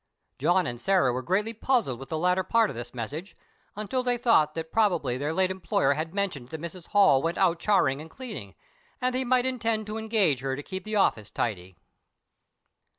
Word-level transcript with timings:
John 0.39 0.65
and 0.65 0.81
Sarah 0.81 1.13
were 1.13 1.21
greatly 1.21 1.53
puzzled 1.53 1.99
with 1.99 2.09
the 2.09 2.17
latter 2.17 2.41
part 2.41 2.71
of 2.71 2.75
this 2.75 2.91
message, 2.95 3.37
until 3.75 4.01
they 4.01 4.17
thought 4.17 4.55
that 4.55 4.71
probably 4.71 5.15
their 5.15 5.31
late 5.31 5.51
employer 5.51 5.93
had 5.93 6.11
mentioned 6.11 6.49
that 6.49 6.59
Mrs. 6.59 6.87
Holl 6.87 7.21
went 7.21 7.37
out 7.37 7.59
charring 7.59 8.01
and 8.01 8.09
cleaning, 8.09 8.55
and 8.99 9.13
that 9.13 9.19
he 9.19 9.23
might 9.23 9.45
intend 9.45 9.85
to 9.85 9.99
engage 9.99 10.39
her 10.39 10.55
to 10.55 10.63
keep 10.63 10.85
the 10.85 10.95
office 10.95 11.29
tidy. 11.29 11.75